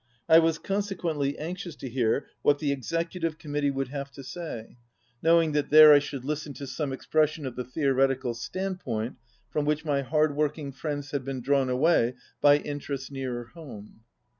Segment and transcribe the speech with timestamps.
[0.27, 4.77] I was con sequently anxious to hear what the Executive Committee would have to say,
[5.21, 9.17] knowing that there I should listen to some expression of the theoret ical standpoint
[9.51, 13.99] from which my hard working friends had been drawn away by interests nearer home.